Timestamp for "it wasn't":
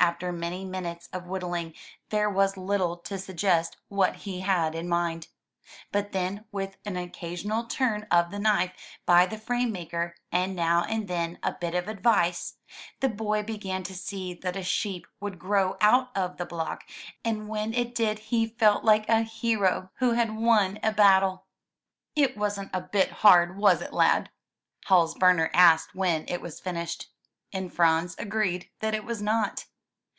22.36-22.70